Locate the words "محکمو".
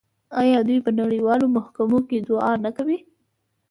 1.57-1.99